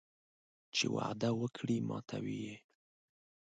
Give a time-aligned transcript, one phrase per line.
[0.75, 2.55] چې وعده وکړي ماتوي یې